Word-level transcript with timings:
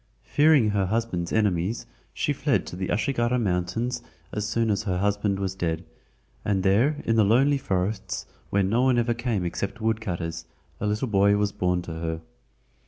Fearing 0.23 0.71
her 0.71 0.87
husband's 0.87 1.31
enemies, 1.31 1.85
she 2.11 2.33
fled 2.33 2.65
to 2.65 2.75
the 2.75 2.87
Ashigara 2.87 3.37
Mountains 3.37 4.01
as 4.31 4.47
soon 4.47 4.71
as 4.71 4.81
her 4.81 4.97
husband 4.97 5.37
was 5.39 5.53
dead, 5.53 5.85
and 6.43 6.63
there 6.63 7.03
in 7.05 7.17
the 7.17 7.23
lonely 7.23 7.59
forests 7.59 8.25
where 8.49 8.63
no 8.63 8.81
one 8.81 8.97
ever 8.97 9.13
came 9.13 9.45
except 9.45 9.79
woodcutters, 9.79 10.45
a 10.79 10.87
little 10.87 11.07
boy 11.07 11.37
was 11.37 11.51
born 11.51 11.83
to 11.83 11.93
her. 11.93 12.21